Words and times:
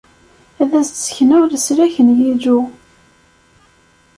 Ad 0.61 0.71
as-d-ssekneɣ 0.79 1.41
leslak 1.47 1.95
n 2.05 2.07
Yillu. 2.17 2.59